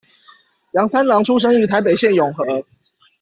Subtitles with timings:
[0.71, 2.43] 楊三郎出生於台北縣永和